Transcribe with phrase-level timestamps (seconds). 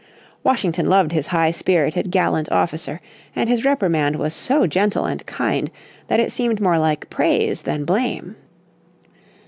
[0.43, 2.99] Washington loved his high spirited, gallant officer,
[3.35, 5.69] and his reprimand was so gentle and kind
[6.07, 8.35] that it seemed more like praise than blame.